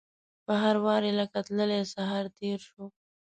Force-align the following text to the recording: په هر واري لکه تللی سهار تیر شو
په 0.45 0.53
هر 0.61 0.75
واري 0.85 1.11
لکه 1.19 1.39
تللی 1.47 1.81
سهار 1.93 2.25
تیر 2.37 2.59
شو 2.69 2.83